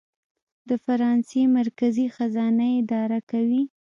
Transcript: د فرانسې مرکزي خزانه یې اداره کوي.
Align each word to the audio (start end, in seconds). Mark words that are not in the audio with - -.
د 0.69 0.71
فرانسې 0.85 1.41
مرکزي 1.57 2.05
خزانه 2.15 2.65
یې 2.71 2.77
اداره 2.81 3.19
کوي. 3.31 3.63